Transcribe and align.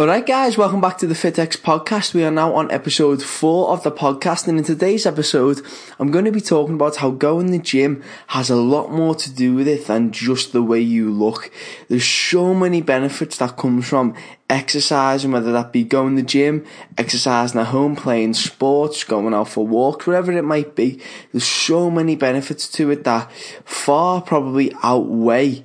Alright 0.00 0.26
guys, 0.26 0.56
welcome 0.56 0.80
back 0.80 0.98
to 0.98 1.08
the 1.08 1.14
FitX 1.14 1.56
podcast. 1.56 2.14
We 2.14 2.22
are 2.22 2.30
now 2.30 2.54
on 2.54 2.70
episode 2.70 3.20
4 3.20 3.70
of 3.70 3.82
the 3.82 3.90
podcast 3.90 4.46
and 4.46 4.56
in 4.56 4.62
today's 4.62 5.06
episode 5.06 5.60
I'm 5.98 6.12
going 6.12 6.24
to 6.24 6.30
be 6.30 6.40
talking 6.40 6.76
about 6.76 6.94
how 6.94 7.10
going 7.10 7.46
to 7.46 7.52
the 7.54 7.58
gym 7.58 8.04
has 8.28 8.48
a 8.48 8.54
lot 8.54 8.92
more 8.92 9.16
to 9.16 9.28
do 9.28 9.56
with 9.56 9.66
it 9.66 9.88
than 9.88 10.12
just 10.12 10.52
the 10.52 10.62
way 10.62 10.78
you 10.78 11.10
look. 11.10 11.50
There's 11.88 12.06
so 12.06 12.54
many 12.54 12.80
benefits 12.80 13.38
that 13.38 13.56
comes 13.56 13.88
from 13.88 14.14
exercising, 14.48 15.32
whether 15.32 15.50
that 15.50 15.72
be 15.72 15.82
going 15.82 16.14
to 16.14 16.22
the 16.22 16.28
gym, 16.28 16.64
exercising 16.96 17.60
at 17.60 17.66
home, 17.66 17.96
playing 17.96 18.34
sports, 18.34 19.02
going 19.02 19.34
out 19.34 19.48
for 19.48 19.66
walks, 19.66 20.06
whatever 20.06 20.30
it 20.30 20.44
might 20.44 20.76
be. 20.76 21.02
There's 21.32 21.42
so 21.42 21.90
many 21.90 22.14
benefits 22.14 22.68
to 22.68 22.92
it 22.92 23.02
that 23.02 23.32
far 23.64 24.22
probably 24.22 24.72
outweigh 24.84 25.64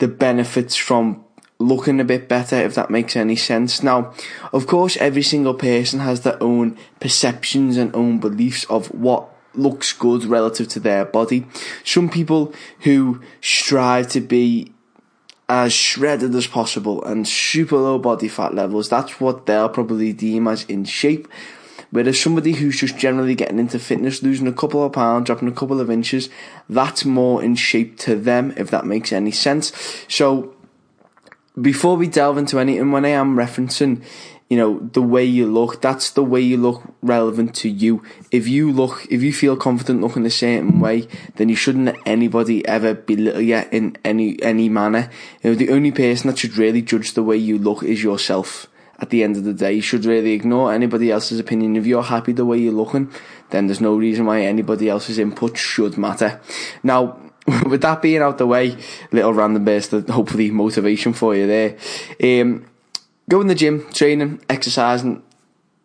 the 0.00 0.08
benefits 0.08 0.76
from 0.76 1.24
looking 1.60 2.00
a 2.00 2.04
bit 2.04 2.28
better, 2.28 2.56
if 2.56 2.74
that 2.74 2.90
makes 2.90 3.14
any 3.14 3.36
sense. 3.36 3.82
Now, 3.82 4.12
of 4.52 4.66
course, 4.66 4.96
every 4.96 5.22
single 5.22 5.54
person 5.54 6.00
has 6.00 6.22
their 6.22 6.42
own 6.42 6.76
perceptions 6.98 7.76
and 7.76 7.94
own 7.94 8.18
beliefs 8.18 8.64
of 8.64 8.88
what 8.88 9.28
looks 9.54 9.92
good 9.92 10.24
relative 10.24 10.68
to 10.68 10.80
their 10.80 11.04
body. 11.04 11.46
Some 11.84 12.08
people 12.08 12.52
who 12.80 13.20
strive 13.40 14.08
to 14.08 14.20
be 14.20 14.72
as 15.48 15.72
shredded 15.72 16.34
as 16.34 16.46
possible 16.46 17.04
and 17.04 17.26
super 17.26 17.76
low 17.76 17.98
body 17.98 18.28
fat 18.28 18.54
levels, 18.54 18.88
that's 18.88 19.20
what 19.20 19.46
they'll 19.46 19.68
probably 19.68 20.12
deem 20.12 20.48
as 20.48 20.64
in 20.64 20.84
shape. 20.84 21.28
Whereas 21.90 22.20
somebody 22.20 22.52
who's 22.52 22.78
just 22.78 22.96
generally 22.96 23.34
getting 23.34 23.58
into 23.58 23.80
fitness, 23.80 24.22
losing 24.22 24.46
a 24.46 24.52
couple 24.52 24.84
of 24.84 24.92
pounds, 24.92 25.26
dropping 25.26 25.48
a 25.48 25.52
couple 25.52 25.80
of 25.80 25.90
inches, 25.90 26.30
that's 26.68 27.04
more 27.04 27.42
in 27.42 27.56
shape 27.56 27.98
to 27.98 28.14
them, 28.14 28.54
if 28.56 28.70
that 28.70 28.86
makes 28.86 29.12
any 29.12 29.32
sense. 29.32 29.72
So, 30.08 30.54
before 31.60 31.96
we 31.96 32.06
delve 32.06 32.38
into 32.38 32.58
anything, 32.58 32.90
when 32.92 33.04
I 33.04 33.10
am 33.10 33.36
referencing, 33.36 34.02
you 34.48 34.56
know, 34.56 34.80
the 34.92 35.02
way 35.02 35.24
you 35.24 35.46
look, 35.46 35.80
that's 35.80 36.10
the 36.10 36.24
way 36.24 36.40
you 36.40 36.56
look 36.56 36.82
relevant 37.02 37.54
to 37.56 37.68
you. 37.68 38.02
If 38.32 38.48
you 38.48 38.72
look, 38.72 39.06
if 39.08 39.22
you 39.22 39.32
feel 39.32 39.56
confident 39.56 40.00
looking 40.00 40.26
a 40.26 40.30
certain 40.30 40.80
way, 40.80 41.06
then 41.36 41.48
you 41.48 41.54
shouldn't 41.54 41.84
let 41.84 41.98
anybody 42.04 42.66
ever 42.66 42.94
belittle 42.94 43.42
you 43.42 43.62
in 43.70 43.96
any, 44.04 44.42
any 44.42 44.68
manner. 44.68 45.08
You 45.42 45.50
know, 45.50 45.56
the 45.56 45.70
only 45.70 45.92
person 45.92 46.28
that 46.28 46.38
should 46.38 46.56
really 46.56 46.82
judge 46.82 47.14
the 47.14 47.22
way 47.22 47.36
you 47.36 47.58
look 47.58 47.84
is 47.84 48.02
yourself. 48.02 48.66
At 48.98 49.10
the 49.10 49.22
end 49.22 49.36
of 49.36 49.44
the 49.44 49.54
day, 49.54 49.74
you 49.74 49.82
should 49.82 50.04
really 50.04 50.32
ignore 50.32 50.74
anybody 50.74 51.10
else's 51.10 51.38
opinion. 51.38 51.76
If 51.76 51.86
you're 51.86 52.02
happy 52.02 52.32
the 52.32 52.44
way 52.44 52.58
you're 52.58 52.72
looking, 52.72 53.10
then 53.50 53.66
there's 53.66 53.80
no 53.80 53.96
reason 53.96 54.26
why 54.26 54.42
anybody 54.42 54.88
else's 54.88 55.18
input 55.18 55.56
should 55.56 55.96
matter. 55.96 56.40
Now, 56.82 57.18
with 57.66 57.82
that 57.82 58.02
being 58.02 58.22
out 58.22 58.38
the 58.38 58.46
way, 58.46 58.76
little 59.12 59.34
random 59.34 59.64
burst 59.64 59.92
of 59.92 60.08
hopefully 60.08 60.50
motivation 60.50 61.12
for 61.12 61.34
you 61.34 61.46
there. 61.46 61.76
Um, 62.22 62.66
go 63.28 63.40
in 63.40 63.46
the 63.46 63.54
gym, 63.54 63.88
training, 63.92 64.40
exercising. 64.48 65.22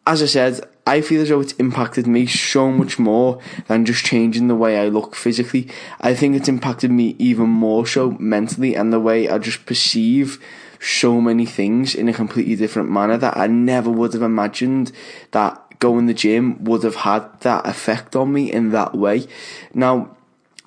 As 0.07 0.21
I 0.21 0.27
said, 0.27 0.61
I 0.87 1.01
feel 1.01 1.21
as 1.21 1.29
though 1.29 1.41
it's 1.41 1.53
impacted 1.53 2.05
me 2.05 2.27
so 2.27 2.71
much 2.71 2.99
more 2.99 3.39
than 3.67 3.85
just 3.85 4.05
changing 4.05 4.47
the 4.47 4.55
way 4.55 4.79
I 4.79 4.87
look 4.87 5.15
physically. 5.15 5.67
I 5.99 6.13
think 6.13 6.35
it's 6.35 6.47
impacted 6.47 6.91
me 6.91 7.15
even 7.17 7.49
more 7.49 7.87
so 7.87 8.11
mentally 8.11 8.75
and 8.75 8.93
the 8.93 8.99
way 8.99 9.27
I 9.27 9.39
just 9.39 9.65
perceive 9.65 10.39
so 10.79 11.19
many 11.19 11.47
things 11.47 11.95
in 11.95 12.07
a 12.07 12.13
completely 12.13 12.55
different 12.55 12.91
manner 12.91 13.17
that 13.17 13.35
I 13.35 13.47
never 13.47 13.89
would 13.89 14.13
have 14.13 14.21
imagined 14.21 14.91
that 15.31 15.79
going 15.79 16.05
to 16.05 16.13
the 16.13 16.17
gym 16.17 16.63
would 16.63 16.83
have 16.83 16.97
had 16.97 17.39
that 17.41 17.65
effect 17.65 18.15
on 18.15 18.31
me 18.31 18.51
in 18.51 18.69
that 18.69 18.93
way. 18.93 19.25
Now, 19.73 20.14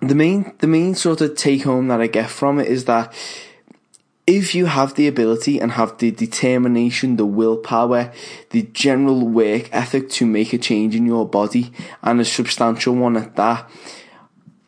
the 0.01 0.15
main 0.15 0.53
the 0.59 0.67
main 0.67 0.95
sort 0.95 1.21
of 1.21 1.35
take 1.35 1.65
home 1.65 1.89
that 1.89 2.01
I 2.01 2.07
get 2.07 2.31
from 2.31 2.59
it 2.59 2.69
is 2.69 2.85
that 2.85 3.13
if 4.27 4.55
you 4.55 4.67
have 4.67 4.95
the 4.95 5.09
ability 5.09 5.59
and 5.59 5.73
have 5.73 5.97
the 5.99 6.11
determination, 6.11 7.17
the 7.17 7.25
willpower, 7.25 8.13
the 8.51 8.63
general 8.75 9.27
work 9.27 9.71
ethic 9.73 10.11
to 10.11 10.27
make 10.27 10.53
a 10.53 10.59
change 10.59 10.95
in 10.95 11.07
your 11.07 11.27
body 11.27 11.73
and 12.03 12.21
a 12.21 12.27
substantial 12.27 12.95
one 12.95 13.17
at 13.17 13.37
that, 13.37 13.71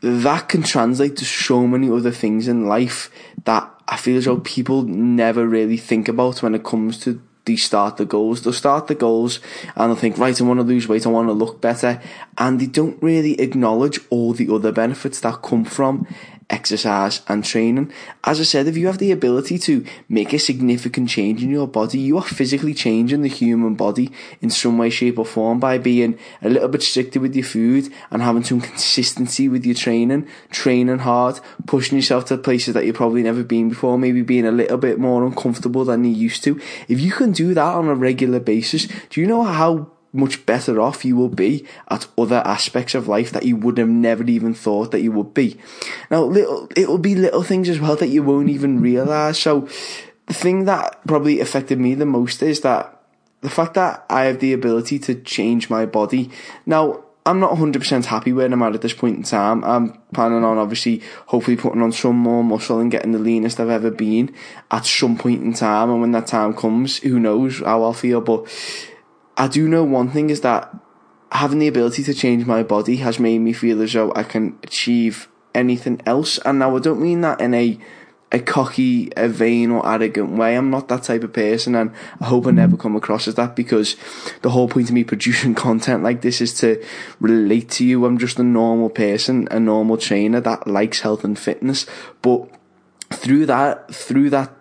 that 0.00 0.48
can 0.48 0.62
translate 0.62 1.16
to 1.18 1.26
so 1.26 1.66
many 1.66 1.90
other 1.90 2.10
things 2.10 2.48
in 2.48 2.68
life 2.68 3.10
that 3.44 3.70
I 3.86 3.98
feel 3.98 4.16
as 4.16 4.24
though 4.24 4.40
people 4.40 4.82
never 4.82 5.46
really 5.46 5.76
think 5.76 6.08
about 6.08 6.42
when 6.42 6.54
it 6.54 6.64
comes 6.64 6.98
to 7.00 7.20
they 7.44 7.56
start 7.56 7.96
the 7.96 8.04
goals. 8.04 8.42
They'll 8.42 8.52
start 8.52 8.86
the 8.86 8.94
goals 8.94 9.40
and 9.76 9.90
they'll 9.90 9.96
think, 9.96 10.18
right, 10.18 10.38
I 10.38 10.44
want 10.44 10.60
to 10.60 10.64
lose 10.64 10.88
weight, 10.88 11.06
I 11.06 11.10
want 11.10 11.28
to 11.28 11.32
look 11.32 11.60
better. 11.60 12.00
And 12.38 12.60
they 12.60 12.66
don't 12.66 13.02
really 13.02 13.40
acknowledge 13.40 14.00
all 14.10 14.32
the 14.32 14.52
other 14.52 14.72
benefits 14.72 15.20
that 15.20 15.42
come 15.42 15.64
from 15.64 16.06
exercise 16.50 17.22
and 17.28 17.44
training. 17.44 17.92
As 18.24 18.40
I 18.40 18.42
said, 18.42 18.66
if 18.66 18.76
you 18.76 18.86
have 18.88 18.98
the 18.98 19.12
ability 19.12 19.58
to 19.60 19.84
make 20.08 20.32
a 20.32 20.38
significant 20.38 21.08
change 21.08 21.42
in 21.42 21.50
your 21.50 21.68
body, 21.68 21.98
you 21.98 22.18
are 22.18 22.22
physically 22.22 22.74
changing 22.74 23.22
the 23.22 23.28
human 23.28 23.74
body 23.74 24.10
in 24.40 24.50
some 24.50 24.76
way, 24.76 24.90
shape 24.90 25.18
or 25.18 25.24
form 25.24 25.60
by 25.60 25.78
being 25.78 26.18
a 26.42 26.48
little 26.48 26.68
bit 26.68 26.82
stricter 26.82 27.20
with 27.20 27.34
your 27.34 27.44
food 27.44 27.92
and 28.10 28.22
having 28.22 28.44
some 28.44 28.60
consistency 28.60 29.48
with 29.48 29.64
your 29.64 29.74
training, 29.74 30.26
training 30.50 30.98
hard, 30.98 31.40
pushing 31.66 31.96
yourself 31.96 32.26
to 32.26 32.36
places 32.36 32.74
that 32.74 32.84
you've 32.84 32.96
probably 32.96 33.22
never 33.22 33.44
been 33.44 33.68
before, 33.68 33.96
maybe 33.96 34.22
being 34.22 34.46
a 34.46 34.52
little 34.52 34.78
bit 34.78 34.98
more 34.98 35.24
uncomfortable 35.24 35.84
than 35.84 36.04
you 36.04 36.10
used 36.10 36.44
to. 36.44 36.60
If 36.88 37.00
you 37.00 37.12
can 37.12 37.32
do 37.32 37.54
that 37.54 37.74
on 37.74 37.88
a 37.88 37.94
regular 37.94 38.40
basis, 38.40 38.88
do 39.08 39.20
you 39.20 39.26
know 39.26 39.44
how 39.44 39.92
much 40.12 40.44
better 40.44 40.80
off 40.80 41.04
you 41.04 41.16
will 41.16 41.28
be 41.28 41.66
at 41.88 42.06
other 42.18 42.42
aspects 42.44 42.94
of 42.94 43.08
life 43.08 43.30
that 43.30 43.44
you 43.44 43.56
would 43.56 43.78
have 43.78 43.88
never 43.88 44.24
even 44.24 44.54
thought 44.54 44.90
that 44.90 45.00
you 45.00 45.12
would 45.12 45.32
be. 45.34 45.58
Now, 46.10 46.22
little, 46.24 46.68
it'll 46.76 46.98
be 46.98 47.14
little 47.14 47.42
things 47.42 47.68
as 47.68 47.80
well 47.80 47.96
that 47.96 48.08
you 48.08 48.22
won't 48.22 48.50
even 48.50 48.80
realize. 48.80 49.38
So, 49.38 49.68
the 50.26 50.34
thing 50.34 50.64
that 50.64 51.04
probably 51.06 51.40
affected 51.40 51.78
me 51.78 51.94
the 51.94 52.06
most 52.06 52.42
is 52.42 52.60
that 52.60 53.00
the 53.40 53.50
fact 53.50 53.74
that 53.74 54.04
I 54.08 54.24
have 54.24 54.40
the 54.40 54.52
ability 54.52 54.98
to 55.00 55.14
change 55.14 55.70
my 55.70 55.86
body. 55.86 56.30
Now, 56.66 57.04
I'm 57.26 57.38
not 57.38 57.52
100% 57.52 58.06
happy 58.06 58.32
where 58.32 58.46
I'm 58.46 58.62
at 58.62 58.74
at 58.74 58.80
this 58.80 58.94
point 58.94 59.16
in 59.16 59.22
time. 59.22 59.62
I'm 59.62 59.98
planning 60.12 60.42
on 60.42 60.58
obviously 60.58 61.02
hopefully 61.26 61.56
putting 61.56 61.82
on 61.82 61.92
some 61.92 62.16
more 62.16 62.42
muscle 62.42 62.80
and 62.80 62.90
getting 62.90 63.12
the 63.12 63.18
leanest 63.18 63.60
I've 63.60 63.68
ever 63.68 63.90
been 63.90 64.34
at 64.70 64.86
some 64.86 65.18
point 65.18 65.42
in 65.42 65.52
time. 65.52 65.90
And 65.90 66.00
when 66.00 66.12
that 66.12 66.26
time 66.26 66.54
comes, 66.54 66.98
who 66.98 67.18
knows 67.20 67.60
how 67.60 67.82
I'll 67.82 67.92
feel. 67.92 68.20
But 68.20 68.48
I 69.40 69.48
do 69.48 69.66
know 69.66 69.84
one 69.84 70.10
thing 70.10 70.28
is 70.28 70.42
that 70.42 70.70
having 71.32 71.60
the 71.60 71.66
ability 71.66 72.02
to 72.02 72.12
change 72.12 72.44
my 72.44 72.62
body 72.62 72.96
has 72.96 73.18
made 73.18 73.38
me 73.38 73.54
feel 73.54 73.80
as 73.80 73.94
though 73.94 74.12
I 74.14 74.22
can 74.22 74.58
achieve 74.62 75.28
anything 75.54 76.02
else. 76.04 76.36
And 76.44 76.58
now 76.58 76.76
I 76.76 76.78
don't 76.78 77.00
mean 77.00 77.22
that 77.22 77.40
in 77.40 77.54
a 77.54 77.78
a 78.32 78.38
cocky, 78.38 79.10
a 79.16 79.28
vain 79.28 79.70
or 79.70 79.88
arrogant 79.88 80.32
way. 80.32 80.56
I'm 80.56 80.68
not 80.70 80.88
that 80.88 81.04
type 81.04 81.24
of 81.24 81.32
person 81.32 81.74
and 81.74 81.90
I 82.20 82.26
hope 82.26 82.46
I 82.46 82.50
never 82.50 82.76
come 82.76 82.96
across 82.96 83.26
as 83.26 83.36
that 83.36 83.56
because 83.56 83.96
the 84.42 84.50
whole 84.50 84.68
point 84.68 84.90
of 84.90 84.94
me 84.94 85.04
producing 85.12 85.54
content 85.54 86.02
like 86.02 86.20
this 86.20 86.42
is 86.42 86.52
to 86.60 86.84
relate 87.18 87.70
to 87.70 87.86
you. 87.86 88.04
I'm 88.04 88.18
just 88.18 88.38
a 88.38 88.44
normal 88.44 88.90
person, 88.90 89.48
a 89.50 89.58
normal 89.58 89.96
trainer 89.96 90.42
that 90.42 90.66
likes 90.66 91.00
health 91.00 91.24
and 91.24 91.38
fitness. 91.38 91.86
But 92.20 92.46
through 93.10 93.46
that, 93.46 93.92
through 93.94 94.28
that 94.30 94.54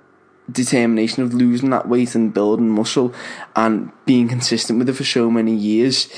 determination 0.52 1.24
of 1.24 1.34
losing 1.34 1.70
that 1.70 1.88
weight 1.88 2.16
and 2.16 2.34
building 2.34 2.70
muscle 2.70 3.14
and 3.56 3.92
being 4.06 4.28
consistent 4.28 4.80
with 4.80 4.90
it 4.90 4.94
for 4.94 5.04
so 5.04 5.30
many 5.30 5.54
years, 5.54 6.10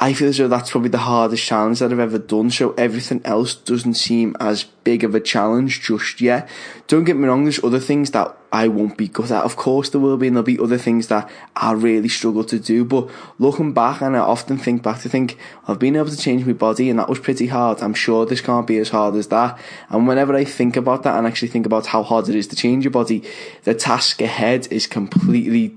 I 0.00 0.12
feel 0.12 0.28
as 0.28 0.38
though 0.38 0.46
that's 0.46 0.70
probably 0.70 0.90
the 0.90 0.98
hardest 0.98 1.44
challenge 1.44 1.80
that 1.80 1.90
I've 1.90 1.98
ever 1.98 2.18
done. 2.18 2.50
So 2.50 2.72
everything 2.74 3.20
else 3.24 3.54
doesn't 3.54 3.94
seem 3.94 4.36
as 4.38 4.62
big 4.62 5.02
of 5.02 5.14
a 5.14 5.20
challenge 5.20 5.80
just 5.80 6.20
yet. 6.20 6.48
Don't 6.86 7.02
get 7.02 7.16
me 7.16 7.26
wrong, 7.26 7.42
there's 7.42 7.62
other 7.64 7.80
things 7.80 8.12
that 8.12 8.36
I 8.52 8.68
won't 8.68 8.96
be 8.96 9.08
good 9.08 9.32
at. 9.32 9.42
Of 9.42 9.56
course 9.56 9.90
there 9.90 10.00
will 10.00 10.16
be, 10.16 10.28
and 10.28 10.36
there'll 10.36 10.44
be 10.44 10.58
other 10.58 10.78
things 10.78 11.08
that 11.08 11.28
I 11.56 11.72
really 11.72 12.08
struggle 12.08 12.44
to 12.44 12.60
do. 12.60 12.84
But 12.84 13.10
looking 13.40 13.72
back, 13.72 14.00
and 14.00 14.16
I 14.16 14.20
often 14.20 14.56
think 14.56 14.84
back 14.84 15.00
to 15.00 15.08
think, 15.08 15.36
I've 15.66 15.80
been 15.80 15.96
able 15.96 16.10
to 16.10 16.16
change 16.16 16.46
my 16.46 16.52
body, 16.52 16.88
and 16.90 16.98
that 17.00 17.08
was 17.08 17.18
pretty 17.18 17.48
hard. 17.48 17.82
I'm 17.82 17.92
sure 17.92 18.24
this 18.24 18.40
can't 18.40 18.68
be 18.68 18.78
as 18.78 18.90
hard 18.90 19.16
as 19.16 19.26
that. 19.28 19.58
And 19.90 20.06
whenever 20.06 20.34
I 20.34 20.44
think 20.44 20.76
about 20.76 21.02
that 21.02 21.18
and 21.18 21.26
actually 21.26 21.48
think 21.48 21.66
about 21.66 21.86
how 21.86 22.04
hard 22.04 22.28
it 22.28 22.36
is 22.36 22.46
to 22.48 22.56
change 22.56 22.84
your 22.84 22.92
body, 22.92 23.24
the 23.64 23.74
task 23.74 24.22
ahead 24.22 24.68
is 24.70 24.86
completely 24.86 25.76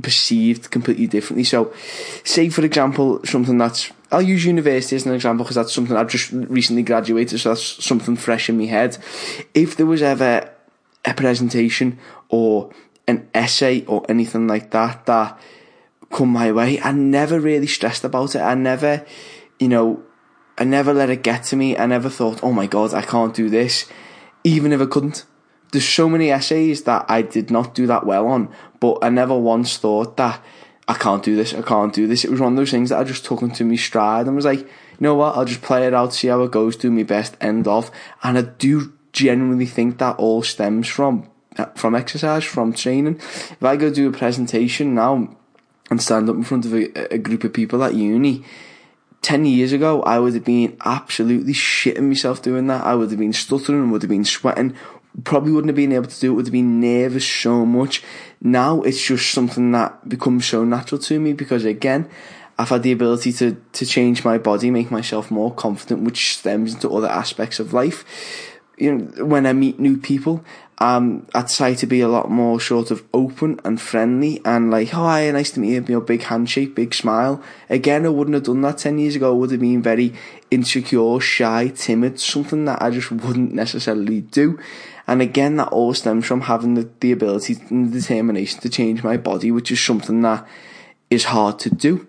perceived 0.00 0.70
completely 0.70 1.06
differently. 1.06 1.44
So, 1.44 1.72
say 2.24 2.48
for 2.48 2.64
example, 2.64 3.20
something 3.24 3.58
that's 3.58 3.90
I'll 4.10 4.20
use 4.20 4.44
university 4.44 4.96
as 4.96 5.06
an 5.06 5.14
example 5.14 5.44
because 5.44 5.56
that's 5.56 5.72
something 5.72 5.96
I've 5.96 6.08
just 6.08 6.32
recently 6.32 6.82
graduated, 6.82 7.40
so 7.40 7.50
that's 7.50 7.84
something 7.84 8.16
fresh 8.16 8.50
in 8.50 8.58
my 8.58 8.66
head. 8.66 8.98
If 9.54 9.76
there 9.76 9.86
was 9.86 10.02
ever 10.02 10.50
a 11.04 11.14
presentation 11.14 11.98
or 12.28 12.70
an 13.08 13.28
essay 13.34 13.84
or 13.86 14.04
anything 14.08 14.46
like 14.46 14.70
that 14.72 15.06
that 15.06 15.40
come 16.10 16.28
my 16.28 16.52
way, 16.52 16.78
I 16.80 16.92
never 16.92 17.40
really 17.40 17.66
stressed 17.66 18.04
about 18.04 18.34
it. 18.34 18.40
I 18.40 18.54
never, 18.54 19.04
you 19.58 19.68
know, 19.68 20.02
I 20.58 20.64
never 20.64 20.92
let 20.92 21.08
it 21.08 21.22
get 21.22 21.44
to 21.44 21.56
me. 21.56 21.78
I 21.78 21.86
never 21.86 22.10
thought, 22.10 22.44
oh 22.44 22.52
my 22.52 22.66
god, 22.66 22.92
I 22.92 23.02
can't 23.02 23.34
do 23.34 23.48
this, 23.48 23.90
even 24.44 24.72
if 24.72 24.80
I 24.82 24.86
couldn't 24.86 25.24
there's 25.72 25.88
so 25.88 26.08
many 26.08 26.30
essays 26.30 26.84
that 26.84 27.06
I 27.08 27.22
did 27.22 27.50
not 27.50 27.74
do 27.74 27.86
that 27.88 28.06
well 28.06 28.28
on, 28.28 28.50
but 28.78 28.98
I 29.02 29.08
never 29.08 29.36
once 29.36 29.78
thought 29.78 30.16
that 30.18 30.40
I 30.86 30.94
can't 30.94 31.22
do 31.22 31.34
this, 31.34 31.54
I 31.54 31.62
can't 31.62 31.92
do 31.92 32.06
this. 32.06 32.24
It 32.24 32.30
was 32.30 32.40
one 32.40 32.52
of 32.52 32.56
those 32.56 32.70
things 32.70 32.90
that 32.90 32.98
I 32.98 33.04
just 33.04 33.24
took 33.24 33.42
into 33.42 33.64
me 33.64 33.76
stride 33.76 34.26
and 34.26 34.36
was 34.36 34.44
like, 34.44 34.60
you 34.60 34.68
know 35.00 35.14
what, 35.14 35.36
I'll 35.36 35.44
just 35.44 35.62
play 35.62 35.86
it 35.86 35.94
out, 35.94 36.12
see 36.12 36.28
how 36.28 36.42
it 36.42 36.50
goes, 36.50 36.76
do 36.76 36.90
my 36.90 37.02
best, 37.02 37.36
end 37.40 37.66
off. 37.66 37.90
And 38.22 38.36
I 38.36 38.42
do 38.42 38.92
genuinely 39.12 39.66
think 39.66 39.98
that 39.98 40.16
all 40.16 40.42
stems 40.42 40.88
from 40.88 41.28
uh, 41.58 41.66
from 41.74 41.94
exercise, 41.94 42.44
from 42.44 42.72
training. 42.72 43.16
If 43.16 43.62
I 43.62 43.76
go 43.76 43.92
do 43.92 44.08
a 44.08 44.12
presentation 44.12 44.94
now 44.94 45.36
and 45.90 46.02
stand 46.02 46.30
up 46.30 46.36
in 46.36 46.44
front 46.44 46.64
of 46.64 46.72
a, 46.72 47.14
a 47.14 47.18
group 47.18 47.44
of 47.44 47.52
people 47.52 47.84
at 47.84 47.94
uni, 47.94 48.44
10 49.20 49.44
years 49.44 49.72
ago, 49.72 50.02
I 50.02 50.18
would 50.18 50.34
have 50.34 50.44
been 50.44 50.76
absolutely 50.84 51.52
shitting 51.52 52.08
myself 52.08 52.42
doing 52.42 52.66
that. 52.68 52.84
I 52.84 52.94
would 52.94 53.10
have 53.10 53.18
been 53.18 53.32
stuttering, 53.32 53.90
would 53.90 54.02
have 54.02 54.08
been 54.08 54.24
sweating, 54.24 54.74
probably 55.24 55.52
wouldn't 55.52 55.68
have 55.68 55.76
been 55.76 55.92
able 55.92 56.06
to 56.06 56.20
do 56.20 56.32
it, 56.32 56.36
would 56.36 56.46
have 56.46 56.52
been 56.52 56.80
nervous 56.80 57.26
so 57.26 57.66
much. 57.66 58.02
Now 58.40 58.82
it's 58.82 59.04
just 59.04 59.30
something 59.30 59.72
that 59.72 60.08
becomes 60.08 60.46
so 60.46 60.64
natural 60.64 61.00
to 61.02 61.20
me 61.20 61.32
because 61.32 61.64
again, 61.64 62.08
I've 62.58 62.68
had 62.68 62.82
the 62.82 62.92
ability 62.92 63.32
to, 63.34 63.56
to 63.72 63.86
change 63.86 64.24
my 64.24 64.38
body, 64.38 64.70
make 64.70 64.90
myself 64.90 65.30
more 65.30 65.52
confident, 65.52 66.02
which 66.02 66.36
stems 66.36 66.74
into 66.74 66.90
other 66.90 67.08
aspects 67.08 67.58
of 67.58 67.72
life. 67.72 68.04
You 68.78 68.94
know, 68.94 69.24
when 69.24 69.46
I 69.46 69.52
meet 69.52 69.78
new 69.78 69.96
people, 69.96 70.44
um, 70.78 71.26
I'd 71.34 71.48
try 71.48 71.74
to 71.74 71.86
be 71.86 72.00
a 72.00 72.08
lot 72.08 72.30
more 72.30 72.60
sort 72.60 72.90
of 72.90 73.04
open 73.14 73.60
and 73.64 73.80
friendly 73.80 74.40
and 74.44 74.70
like, 74.70 74.92
oh, 74.94 75.04
hi, 75.04 75.30
nice 75.30 75.52
to 75.52 75.60
meet 75.60 75.74
you, 75.74 75.84
you 75.86 75.94
know, 75.94 76.00
big 76.00 76.22
handshake, 76.22 76.74
big 76.74 76.92
smile. 76.92 77.40
Again, 77.70 78.04
I 78.04 78.08
wouldn't 78.08 78.34
have 78.34 78.42
done 78.42 78.62
that 78.62 78.78
10 78.78 78.98
years 78.98 79.14
ago. 79.14 79.30
I 79.30 79.34
would 79.36 79.52
have 79.52 79.60
been 79.60 79.80
very 79.80 80.12
insecure, 80.50 81.20
shy, 81.20 81.68
timid, 81.68 82.18
something 82.18 82.64
that 82.64 82.82
I 82.82 82.90
just 82.90 83.12
wouldn't 83.12 83.52
necessarily 83.52 84.22
do. 84.22 84.58
And 85.06 85.22
again, 85.22 85.56
that 85.56 85.68
all 85.68 85.94
stems 85.94 86.26
from 86.26 86.42
having 86.42 86.74
the, 86.74 86.88
the 87.00 87.12
ability 87.12 87.58
and 87.70 87.92
the 87.92 88.00
determination 88.00 88.60
to 88.60 88.68
change 88.68 89.04
my 89.04 89.16
body, 89.16 89.50
which 89.50 89.70
is 89.70 89.80
something 89.80 90.22
that 90.22 90.46
is 91.10 91.24
hard 91.24 91.58
to 91.60 91.70
do. 91.70 92.06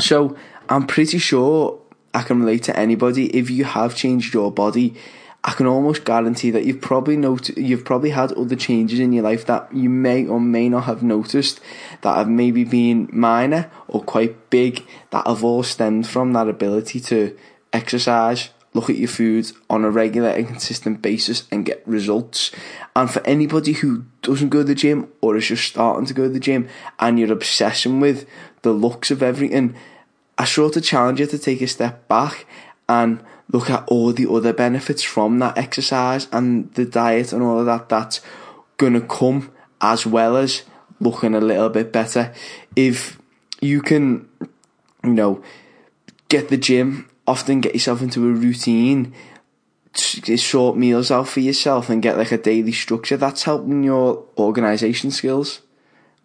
So 0.00 0.36
I'm 0.68 0.86
pretty 0.86 1.18
sure 1.18 1.80
I 2.14 2.22
can 2.22 2.40
relate 2.40 2.64
to 2.64 2.76
anybody. 2.78 3.36
If 3.36 3.50
you 3.50 3.64
have 3.64 3.96
changed 3.96 4.34
your 4.34 4.52
body, 4.52 4.94
I 5.42 5.52
can 5.52 5.66
almost 5.66 6.04
guarantee 6.04 6.50
that 6.50 6.64
you've 6.64 6.82
probably 6.82 7.16
not- 7.16 7.56
you've 7.56 7.84
probably 7.84 8.10
had 8.10 8.32
other 8.32 8.56
changes 8.56 9.00
in 9.00 9.12
your 9.12 9.24
life 9.24 9.46
that 9.46 9.68
you 9.72 9.88
may 9.88 10.26
or 10.26 10.38
may 10.38 10.68
not 10.68 10.84
have 10.84 11.02
noticed 11.02 11.60
that 12.02 12.16
have 12.16 12.28
maybe 12.28 12.62
been 12.64 13.08
minor 13.10 13.70
or 13.88 14.02
quite 14.02 14.50
big 14.50 14.84
that 15.10 15.26
have 15.26 15.42
all 15.42 15.62
stemmed 15.62 16.06
from 16.06 16.34
that 16.34 16.48
ability 16.48 17.00
to 17.00 17.34
exercise, 17.72 18.50
look 18.74 18.90
at 18.90 18.96
your 18.96 19.08
food 19.08 19.50
on 19.70 19.84
a 19.84 19.90
regular 19.90 20.28
and 20.28 20.46
consistent 20.46 21.00
basis 21.00 21.44
and 21.50 21.64
get 21.64 21.82
results. 21.86 22.50
And 22.94 23.10
for 23.10 23.26
anybody 23.26 23.72
who 23.72 24.04
doesn't 24.22 24.50
go 24.50 24.58
to 24.58 24.64
the 24.64 24.74
gym 24.74 25.08
or 25.22 25.36
is 25.36 25.48
just 25.48 25.64
starting 25.64 26.06
to 26.06 26.14
go 26.14 26.24
to 26.24 26.28
the 26.28 26.40
gym 26.40 26.68
and 26.98 27.18
you're 27.18 27.32
obsessing 27.32 27.98
with 27.98 28.26
the 28.60 28.72
looks 28.72 29.10
of 29.10 29.22
everything, 29.22 29.74
I 30.36 30.44
sort 30.44 30.76
of 30.76 30.84
challenge 30.84 31.20
you 31.20 31.26
to 31.26 31.38
take 31.38 31.62
a 31.62 31.66
step 31.66 32.06
back 32.08 32.46
and 32.88 33.20
look 33.52 33.70
at 33.70 33.84
all 33.88 34.12
the 34.12 34.30
other 34.30 34.52
benefits 34.52 35.02
from 35.02 35.38
that 35.40 35.58
exercise 35.58 36.28
and 36.32 36.72
the 36.74 36.84
diet 36.84 37.32
and 37.32 37.42
all 37.42 37.58
of 37.58 37.66
that 37.66 37.88
that's 37.88 38.20
gonna 38.76 39.00
come 39.00 39.50
as 39.80 40.06
well 40.06 40.36
as 40.36 40.62
looking 41.00 41.34
a 41.34 41.40
little 41.40 41.68
bit 41.68 41.92
better. 41.92 42.32
If 42.76 43.18
you 43.60 43.82
can, 43.82 44.28
you 45.02 45.14
know, 45.14 45.42
get 46.28 46.48
the 46.48 46.56
gym, 46.56 47.10
often 47.26 47.60
get 47.60 47.74
yourself 47.74 48.02
into 48.02 48.28
a 48.28 48.32
routine, 48.32 49.14
sort 49.94 50.76
meals 50.76 51.10
out 51.10 51.28
for 51.28 51.40
yourself 51.40 51.90
and 51.90 52.02
get 52.02 52.16
like 52.16 52.32
a 52.32 52.38
daily 52.38 52.72
structure, 52.72 53.16
that's 53.16 53.42
helping 53.42 53.82
your 53.82 54.24
organisation 54.38 55.10
skills. 55.10 55.62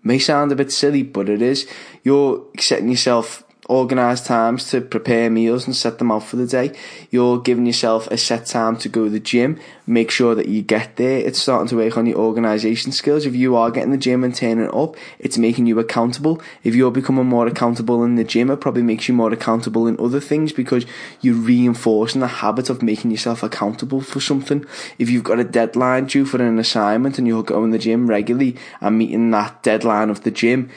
May 0.04 0.20
sound 0.20 0.52
a 0.52 0.56
bit 0.56 0.72
silly, 0.72 1.02
but 1.02 1.30
it 1.30 1.42
is. 1.42 1.68
You're 2.04 2.46
setting 2.60 2.90
yourself 2.90 3.44
organise 3.68 4.22
times 4.22 4.70
to 4.70 4.82
prepare 4.82 5.30
meals 5.30 5.66
and 5.66 5.76
set 5.76 5.98
them 5.98 6.12
out 6.12 6.24
for 6.24 6.36
the 6.36 6.46
day. 6.46 6.72
You're 7.10 7.40
giving 7.40 7.66
yourself 7.66 8.08
a 8.08 8.18
set 8.18 8.46
time 8.46 8.78
to 8.78 8.90
go 8.90 9.06
to 9.06 9.10
the 9.10 9.20
gym. 9.20 9.60
Make 9.88 10.12
sure 10.12 10.36
that 10.36 10.48
you 10.48 10.62
get 10.62 10.98
there. 10.98 11.20
It's 11.20 11.40
starting 11.40 11.68
to 11.70 11.78
work 11.78 11.98
on 11.98 12.06
your 12.06 12.18
organisation 12.18 12.92
skills. 12.92 13.26
If 13.26 13.36
you 13.36 13.56
are 13.56 13.72
getting 13.72 13.92
the 13.92 13.98
gym 13.98 14.24
and 14.24 14.36
turning 14.36 14.70
up, 14.74 14.96
it's 15.20 15.38
making 15.38 15.66
you 15.66 15.80
accountable. 15.80 16.42
If 16.64 16.76
you're 16.76 16.92
becoming 16.92 17.26
more 17.26 17.48
accountable 17.48 18.04
in 18.04 18.16
the 18.16 18.24
gym, 18.24 18.50
it 18.50 18.62
probably 18.62 18.84
makes 18.84 19.08
you 19.08 19.14
more 19.16 19.32
accountable 19.32 19.88
in 19.88 20.00
other 20.00 20.20
things 20.20 20.52
because 20.52 20.86
you're 21.22 21.36
reinforcing 21.36 22.22
the 22.22 22.28
habit 22.28 22.70
of 22.70 22.82
making 22.82 23.12
yourself 23.12 23.44
accountable 23.44 24.02
for 24.02 24.20
something. 24.20 24.66
If 25.00 25.10
you've 25.10 25.24
got 25.24 25.40
a 25.40 25.44
deadline 25.44 26.06
due 26.06 26.26
for 26.26 26.42
an 26.42 26.60
assignment 26.60 27.18
and 27.18 27.28
you're 27.28 27.44
going 27.44 27.72
to 27.72 27.78
the 27.78 27.84
gym 27.84 28.08
regularly 28.08 28.56
and 28.82 28.98
meeting 28.98 29.32
that 29.32 29.64
deadline 29.64 30.10
of 30.10 30.24
the 30.24 30.32
gym, 30.32 30.70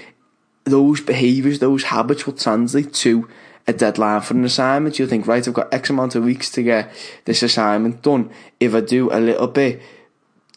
those 0.68 1.00
behaviours, 1.00 1.58
those 1.58 1.84
habits 1.84 2.26
will 2.26 2.34
translate 2.34 2.92
to 2.94 3.28
a 3.66 3.72
deadline 3.72 4.20
for 4.22 4.34
an 4.34 4.44
assignment. 4.44 4.98
You'll 4.98 5.08
think, 5.08 5.26
right, 5.26 5.46
I've 5.46 5.54
got 5.54 5.72
X 5.72 5.90
amount 5.90 6.14
of 6.14 6.24
weeks 6.24 6.50
to 6.52 6.62
get 6.62 6.92
this 7.26 7.42
assignment 7.42 8.02
done. 8.02 8.30
If 8.58 8.74
I 8.74 8.80
do 8.80 9.10
a 9.12 9.20
little 9.20 9.48
bit, 9.48 9.82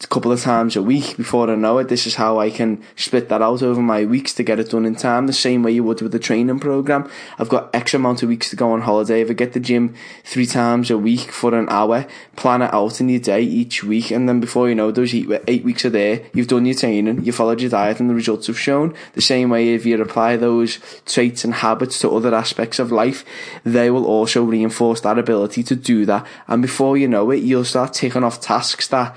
couple 0.07 0.31
of 0.31 0.41
times 0.41 0.75
a 0.75 0.81
week 0.81 1.15
before 1.15 1.49
I 1.49 1.55
know 1.55 1.77
it. 1.77 1.87
This 1.87 2.07
is 2.07 2.15
how 2.15 2.39
I 2.39 2.49
can 2.49 2.83
split 2.95 3.29
that 3.29 3.41
out 3.41 3.61
over 3.61 3.81
my 3.81 4.05
weeks 4.05 4.33
to 4.33 4.43
get 4.43 4.59
it 4.59 4.71
done 4.71 4.85
in 4.85 4.95
time, 4.95 5.27
the 5.27 5.33
same 5.33 5.63
way 5.63 5.71
you 5.71 5.83
would 5.83 6.01
with 6.01 6.11
the 6.11 6.19
training 6.19 6.59
program. 6.59 7.09
I've 7.37 7.49
got 7.49 7.73
X 7.73 7.93
amount 7.93 8.23
of 8.23 8.29
weeks 8.29 8.49
to 8.49 8.55
go 8.55 8.71
on 8.71 8.81
holiday. 8.81 9.21
If 9.21 9.29
I 9.29 9.33
get 9.33 9.53
the 9.53 9.59
gym 9.59 9.93
three 10.23 10.45
times 10.45 10.89
a 10.89 10.97
week 10.97 11.31
for 11.31 11.53
an 11.53 11.69
hour, 11.69 12.07
plan 12.35 12.61
it 12.61 12.73
out 12.73 12.99
in 12.99 13.09
your 13.09 13.19
day 13.19 13.41
each 13.41 13.83
week, 13.83 14.11
and 14.11 14.27
then 14.27 14.39
before 14.39 14.69
you 14.69 14.75
know, 14.75 14.91
those 14.91 15.13
eight 15.13 15.63
weeks 15.63 15.85
are 15.85 15.89
there. 15.89 16.23
You've 16.33 16.47
done 16.47 16.65
your 16.65 16.75
training, 16.75 17.23
you 17.23 17.31
followed 17.31 17.61
your 17.61 17.69
diet, 17.69 17.99
and 17.99 18.09
the 18.09 18.15
results 18.15 18.47
have 18.47 18.59
shown. 18.59 18.95
The 19.13 19.21
same 19.21 19.49
way, 19.49 19.69
if 19.69 19.85
you 19.85 20.01
apply 20.01 20.37
those 20.37 20.79
traits 21.05 21.43
and 21.43 21.53
habits 21.53 21.99
to 21.99 22.09
other 22.09 22.33
aspects 22.33 22.79
of 22.79 22.91
life, 22.91 23.23
they 23.63 23.91
will 23.91 24.05
also 24.05 24.43
reinforce 24.43 25.01
that 25.01 25.19
ability 25.19 25.63
to 25.63 25.75
do 25.75 26.05
that. 26.05 26.25
And 26.47 26.61
before 26.61 26.97
you 26.97 27.07
know 27.07 27.29
it, 27.31 27.43
you'll 27.43 27.65
start 27.65 27.93
taking 27.93 28.23
off 28.23 28.41
tasks 28.41 28.87
that 28.87 29.15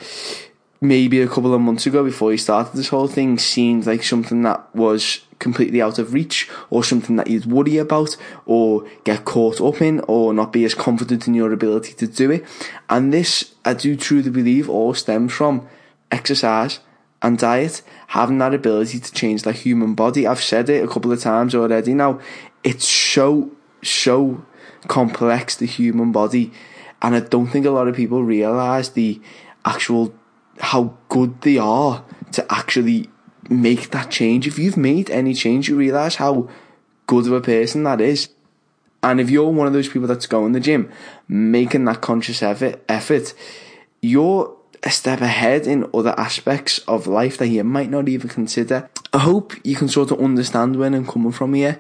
maybe 0.81 1.21
a 1.21 1.29
couple 1.29 1.55
of 1.55 1.61
months 1.61 1.87
ago 1.87 2.05
before 2.05 2.33
you 2.33 2.39
started 2.39 2.77
this 2.77 2.89
whole 2.89 3.09
thing 3.09 3.39
seemed 3.39 3.87
like 3.87 4.03
something 4.03 4.43
that 4.43 4.75
was 4.75 5.21
completely 5.39 5.81
out 5.81 5.99
of 5.99 6.13
reach 6.13 6.49
or 6.71 6.85
something 6.85 7.17
that 7.17 7.29
you'd 7.29 7.47
worry 7.47 7.79
about 7.79 8.17
or 8.47 8.87
get 9.05 9.25
caught 9.25 9.61
up 9.61 9.81
in 9.81 10.01
or 10.01 10.33
not 10.33 10.53
be 10.53 10.65
as 10.65 10.75
confident 10.75 11.27
in 11.27 11.35
your 11.35 11.53
ability 11.53 11.93
to 11.93 12.07
do 12.07 12.31
it. 12.31 12.45
And 12.89 13.13
this, 13.13 13.55
I 13.65 13.75
do 13.75 13.97
truly 13.97 14.31
believe, 14.31 14.69
all 14.69 14.95
stems 14.95 15.33
from 15.33 15.67
exercise 16.11 16.81
and 17.23 17.39
diet, 17.39 17.83
having 18.09 18.39
that 18.39 18.55
ability 18.55 19.01
to 19.01 19.13
change 19.13 19.43
the 19.43 19.53
human 19.53 19.95
body. 19.95 20.27
I've 20.27 20.43
said 20.43 20.69
it 20.69 20.85
a 20.85 20.89
couple 20.89 21.13
of 21.13 21.21
times 21.21 21.55
already 21.55 21.95
now. 21.95 22.21
It's 22.63 22.87
so, 22.87 23.51
so 23.83 24.45
complex, 24.89 25.57
the 25.57 25.67
human 25.67 26.13
body. 26.13 26.53
And 27.01 27.15
I 27.15 27.21
don't 27.21 27.49
think 27.49 27.67
a 27.67 27.71
lot 27.71 27.89
of 27.89 27.97
people 27.97 28.23
realise 28.23 28.91
the 28.91 29.21
actual 29.65 30.15
how 30.59 30.97
good 31.09 31.41
they 31.43 31.59
are 31.59 32.05
to 32.33 32.47
actually 32.53 33.09
make 33.49 33.91
that 33.91 34.11
change. 34.11 34.47
If 34.47 34.59
you've 34.59 34.77
made 34.77 35.11
any 35.11 35.35
change, 35.35 35.69
you 35.69 35.77
realise 35.77 36.17
how 36.17 36.49
good 37.07 37.27
of 37.27 37.33
a 37.33 37.41
person 37.41 37.85
that 37.85 38.01
is. 38.01 38.29
And 39.03 39.21
if 39.21 39.29
you're 39.29 39.51
one 39.51 39.67
of 39.67 39.73
those 39.73 39.89
people 39.89 40.09
that's 40.09 40.27
going 40.27 40.53
to 40.53 40.59
the 40.59 40.65
gym, 40.65 40.91
making 41.29 41.85
that 41.85 42.01
conscious 42.01 42.43
effort, 42.43 42.83
effort, 42.89 43.35
you're 44.01 44.57
a 44.83 44.91
step 44.91 45.21
ahead 45.21 45.67
in 45.67 45.89
other 45.95 46.15
aspects 46.19 46.79
of 46.81 47.07
life 47.07 47.39
that 47.39 47.49
you 47.49 47.65
might 47.65 47.91
not 47.91 48.09
even 48.09 48.29
consider. 48.29 48.89
I 49.13 49.19
hope 49.19 49.55
you 49.65 49.77
can 49.77 49.89
sort 49.89 50.11
of 50.11 50.21
understand 50.21 50.77
where 50.77 50.95
I'm 50.95 51.07
coming 51.07 51.33
from 51.33 51.55
here. 51.55 51.79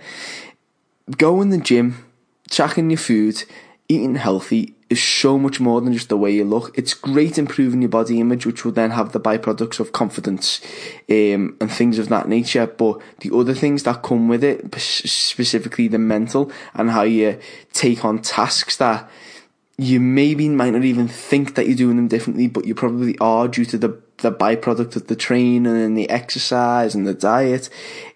Going 1.18 1.50
to 1.50 1.58
the 1.58 1.62
gym, 1.62 2.04
tracking 2.50 2.90
your 2.90 2.98
food, 2.98 3.44
eating 3.88 4.14
healthy 4.14 4.73
is 4.90 5.02
so 5.02 5.38
much 5.38 5.60
more 5.60 5.80
than 5.80 5.92
just 5.92 6.08
the 6.08 6.16
way 6.16 6.30
you 6.30 6.44
look. 6.44 6.76
It's 6.76 6.94
great 6.94 7.38
improving 7.38 7.82
your 7.82 7.88
body 7.88 8.20
image, 8.20 8.46
which 8.46 8.64
will 8.64 8.72
then 8.72 8.90
have 8.90 9.12
the 9.12 9.20
byproducts 9.20 9.80
of 9.80 9.92
confidence 9.92 10.60
um, 11.08 11.56
and 11.60 11.70
things 11.70 11.98
of 11.98 12.08
that 12.10 12.28
nature. 12.28 12.66
But 12.66 13.00
the 13.20 13.34
other 13.34 13.54
things 13.54 13.84
that 13.84 14.02
come 14.02 14.28
with 14.28 14.44
it, 14.44 14.74
specifically 14.78 15.88
the 15.88 15.98
mental 15.98 16.52
and 16.74 16.90
how 16.90 17.02
you 17.02 17.38
take 17.72 18.04
on 18.04 18.20
tasks 18.20 18.76
that 18.76 19.08
you 19.76 19.98
maybe 19.98 20.48
might 20.48 20.72
not 20.72 20.84
even 20.84 21.08
think 21.08 21.54
that 21.54 21.66
you're 21.66 21.76
doing 21.76 21.96
them 21.96 22.08
differently, 22.08 22.46
but 22.46 22.64
you 22.64 22.74
probably 22.74 23.18
are 23.18 23.48
due 23.48 23.64
to 23.64 23.78
the 23.78 23.88
the 24.18 24.32
byproduct 24.32 24.96
of 24.96 25.06
the 25.06 25.16
training 25.16 25.66
and 25.66 25.96
the 25.96 26.08
exercise 26.10 26.94
and 26.94 27.06
the 27.06 27.14
diet. 27.14 27.68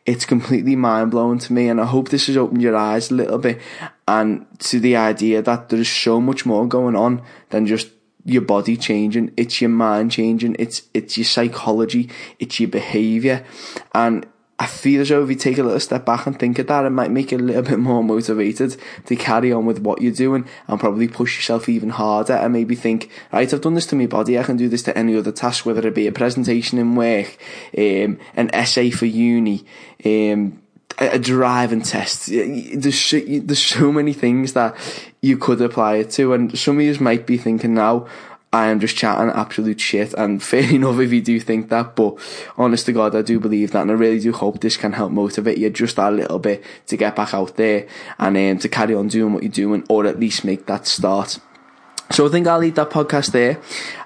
It's 0.07 0.25
completely 0.25 0.76
mind 0.76 1.11
blowing 1.11 1.38
to 1.40 1.52
me, 1.52 1.69
and 1.69 1.81
I 1.81 1.87
hope 1.87 2.09
this 2.09 2.28
has 2.28 2.37
opened 2.37 2.62
your 2.62 2.76
eyes 2.76 3.11
a 3.11 3.14
little 3.14 3.38
bit 3.38 3.61
and 4.07 4.47
to 4.61 4.81
the 4.81 4.97
idea 4.97 5.43
that 5.43 5.69
there's 5.69 5.88
so 5.88 6.21
much 6.21 6.47
more 6.47 6.67
going 6.67 6.97
on 6.97 7.23
than 7.50 7.67
just 7.67 7.90
your 8.25 8.43
body 8.43 8.76
changing. 8.76 9.33
It's 9.37 9.61
your 9.61 9.71
mind 9.71 10.11
changing. 10.12 10.57
It's 10.59 10.83
it's 10.95 11.17
your 11.17 11.25
psychology. 11.25 12.11
It's 12.38 12.59
your 12.61 12.71
behaviour, 12.71 13.45
and 13.95 14.26
I 14.61 14.67
feel 14.67 15.03
as 15.03 15.09
though 15.09 15.23
if 15.23 15.29
you 15.31 15.37
take 15.37 15.59
a 15.59 15.62
little 15.62 15.79
step 15.79 16.05
back 16.05 16.27
and 16.27 16.37
think 16.37 16.59
of 16.59 16.67
that, 16.67 16.85
it 16.85 16.91
might 16.91 17.12
make 17.12 17.31
you 17.31 17.38
a 17.38 17.41
little 17.41 17.62
bit 17.62 17.79
more 17.79 18.03
motivated 18.03 18.77
to 19.07 19.15
carry 19.15 19.53
on 19.53 19.67
with 19.67 19.79
what 19.79 20.03
you're 20.03 20.12
doing 20.12 20.47
and 20.67 20.81
probably 20.81 21.07
push 21.07 21.37
yourself 21.37 21.69
even 21.69 21.91
harder 21.91 22.33
and 22.33 22.53
maybe 22.53 22.75
think, 22.75 23.09
right, 23.33 23.53
I've 23.53 23.61
done 23.61 23.75
this 23.75 23.87
to 23.87 23.97
my 23.97 24.07
body, 24.07 24.37
I 24.37 24.43
can 24.43 24.57
do 24.57 24.69
this 24.69 24.83
to 24.85 24.99
any 24.99 25.17
other 25.17 25.31
task, 25.31 25.65
whether 25.65 25.87
it 25.87 25.95
be 25.95 26.09
a 26.09 26.12
presentation 26.12 26.79
in 26.79 26.97
work, 26.97 27.38
um, 27.77 28.19
an 28.35 28.50
essay 28.53 28.91
for 28.91 29.07
uni, 29.07 29.65
um, 30.05 30.61
a 30.99 31.19
driving 31.21 31.83
test. 31.83 32.27
There's 32.27 33.11
there's 33.11 33.62
so 33.62 33.93
many 33.93 34.12
things 34.12 34.55
that 34.55 34.75
you 35.23 35.38
could 35.38 35.61
apply 35.61 35.97
it 35.97 36.11
to, 36.12 36.33
and 36.33 36.59
some 36.59 36.79
of 36.79 36.83
you 36.83 36.97
might 36.99 37.27
be 37.27 37.37
thinking 37.37 37.75
now, 37.75 38.09
I 38.52 38.69
am 38.69 38.81
just 38.81 38.97
chatting 38.97 39.31
absolute 39.31 39.81
shit, 39.81 40.14
and 40.14 40.43
fair 40.50 40.73
enough 40.73 40.99
if 41.00 41.12
you 41.12 41.21
do 41.21 41.38
think 41.40 41.69
that, 41.69 41.95
but 41.95 42.19
honest 42.57 42.87
to 42.87 42.93
God, 42.93 43.14
I 43.14 43.23
do 43.23 43.38
believe 43.38 43.73
that, 43.73 43.83
and 43.83 43.90
I 43.90 43.95
really 43.95 44.21
do 44.21 44.33
hope 44.33 44.61
this 44.61 44.76
can 44.76 44.93
help 44.93 45.12
motivate 45.12 45.59
you 45.59 45.69
just 45.71 45.99
a 45.99 46.11
little 46.11 46.38
bit 46.38 46.64
to 46.87 46.97
get 46.97 47.17
back 47.17 47.35
out 47.35 47.57
there 47.57 47.87
and 48.19 48.37
um, 48.37 48.59
to 48.59 48.69
carry 48.69 48.95
on 48.95 49.09
doing 49.09 49.35
what 49.35 49.43
you're 49.43 49.52
doing, 49.52 49.85
or 49.88 50.07
at 50.07 50.19
least 50.19 50.45
make 50.45 50.67
that 50.67 50.87
start. 50.87 51.38
So 52.11 52.26
I 52.26 52.31
think 52.31 52.47
I'll 52.47 52.59
leave 52.59 52.76
that 52.76 52.88
podcast 52.88 53.33
there. 53.33 53.61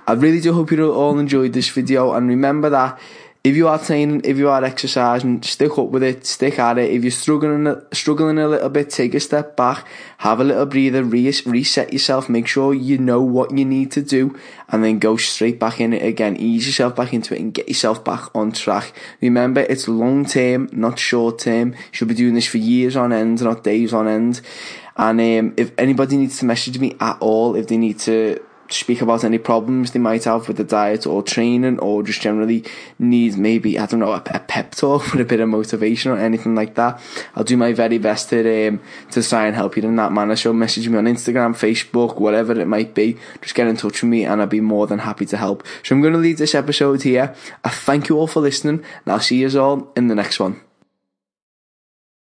I 0.08 0.14
really 0.14 0.40
do 0.40 0.52
hope 0.52 0.72
you 0.72 0.92
all 0.92 1.18
enjoyed 1.20 1.52
this 1.52 1.68
video, 1.68 2.12
and 2.12 2.28
remember 2.28 2.68
that 2.70 2.98
if 3.44 3.56
you 3.56 3.66
are 3.66 3.78
training, 3.78 4.20
if 4.22 4.36
you 4.38 4.48
are 4.48 4.62
exercising, 4.62 5.42
stick 5.42 5.76
up 5.76 5.88
with 5.88 6.04
it, 6.04 6.24
stick 6.24 6.60
at 6.60 6.78
it. 6.78 6.92
If 6.92 7.02
you're 7.02 7.10
struggling, 7.10 7.74
struggling 7.92 8.38
a 8.38 8.46
little 8.46 8.68
bit, 8.68 8.88
take 8.88 9.14
a 9.14 9.20
step 9.20 9.56
back, 9.56 9.84
have 10.18 10.38
a 10.38 10.44
little 10.44 10.64
breather, 10.64 11.02
re- 11.02 11.34
reset 11.44 11.92
yourself, 11.92 12.28
make 12.28 12.46
sure 12.46 12.72
you 12.72 12.98
know 12.98 13.20
what 13.20 13.56
you 13.56 13.64
need 13.64 13.90
to 13.92 14.02
do, 14.02 14.38
and 14.68 14.84
then 14.84 15.00
go 15.00 15.16
straight 15.16 15.58
back 15.58 15.80
in 15.80 15.92
it 15.92 16.04
again. 16.04 16.36
Ease 16.36 16.66
yourself 16.66 16.94
back 16.94 17.12
into 17.12 17.34
it 17.34 17.40
and 17.40 17.52
get 17.52 17.66
yourself 17.66 18.04
back 18.04 18.32
on 18.32 18.52
track. 18.52 18.92
Remember, 19.20 19.62
it's 19.62 19.88
long 19.88 20.24
term, 20.24 20.68
not 20.70 21.00
short 21.00 21.40
term. 21.40 21.72
You 21.72 21.78
should 21.90 22.08
be 22.08 22.14
doing 22.14 22.34
this 22.34 22.46
for 22.46 22.58
years 22.58 22.94
on 22.94 23.12
end, 23.12 23.42
not 23.42 23.64
days 23.64 23.92
on 23.92 24.06
end. 24.06 24.40
And 24.96 25.20
um, 25.20 25.54
if 25.56 25.72
anybody 25.78 26.16
needs 26.16 26.38
to 26.38 26.44
message 26.44 26.78
me 26.78 26.96
at 27.00 27.16
all, 27.18 27.56
if 27.56 27.66
they 27.66 27.76
need 27.76 27.98
to 28.00 28.40
speak 28.74 29.02
about 29.02 29.24
any 29.24 29.38
problems 29.38 29.90
they 29.90 29.98
might 29.98 30.24
have 30.24 30.48
with 30.48 30.56
the 30.56 30.64
diet 30.64 31.06
or 31.06 31.22
training 31.22 31.78
or 31.78 32.02
just 32.02 32.20
generally 32.20 32.64
need 32.98 33.36
maybe, 33.36 33.78
I 33.78 33.86
don't 33.86 34.00
know, 34.00 34.12
a, 34.12 34.22
a 34.32 34.40
pep 34.40 34.74
talk 34.74 35.02
with 35.12 35.20
a 35.20 35.24
bit 35.24 35.40
of 35.40 35.48
motivation 35.48 36.12
or 36.12 36.18
anything 36.18 36.54
like 36.54 36.74
that, 36.74 37.00
I'll 37.34 37.44
do 37.44 37.56
my 37.56 37.72
very 37.72 37.98
best 37.98 38.30
to, 38.30 38.68
um, 38.68 38.80
to 39.10 39.22
try 39.22 39.46
and 39.46 39.54
help 39.54 39.76
you 39.76 39.82
in 39.82 39.96
that 39.96 40.12
manner. 40.12 40.36
So 40.36 40.52
message 40.52 40.88
me 40.88 40.98
on 40.98 41.04
Instagram, 41.04 41.54
Facebook, 41.54 42.18
whatever 42.18 42.58
it 42.58 42.66
might 42.66 42.94
be. 42.94 43.16
Just 43.40 43.54
get 43.54 43.66
in 43.66 43.76
touch 43.76 44.02
with 44.02 44.10
me 44.10 44.24
and 44.24 44.40
I'll 44.40 44.46
be 44.46 44.60
more 44.60 44.86
than 44.86 45.00
happy 45.00 45.26
to 45.26 45.36
help. 45.36 45.66
So 45.82 45.94
I'm 45.94 46.02
going 46.02 46.14
to 46.14 46.18
leave 46.18 46.38
this 46.38 46.54
episode 46.54 47.02
here. 47.02 47.34
I 47.64 47.68
thank 47.68 48.08
you 48.08 48.18
all 48.18 48.26
for 48.26 48.40
listening 48.40 48.84
and 49.04 49.12
I'll 49.12 49.20
see 49.20 49.40
you 49.40 49.60
all 49.60 49.92
in 49.96 50.08
the 50.08 50.14
next 50.14 50.40
one. 50.40 50.71